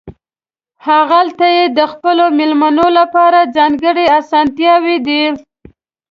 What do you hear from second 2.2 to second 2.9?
مېلمنو